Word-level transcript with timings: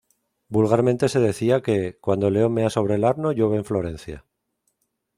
Vulgarmente 0.49 1.09
se 1.09 1.19
decía 1.19 1.61
que: 1.61 1.95
"Cuando 2.01 2.27
el 2.29 2.33
león 2.33 2.53
mea 2.53 2.71
sobre 2.71 2.95
el 2.95 3.03
Arno 3.03 3.31
llueve 3.33 3.57
en 3.57 3.65
Florencia". 3.65 4.25